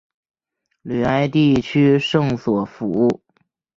[0.81, 3.21] 吕埃地区圣索弗。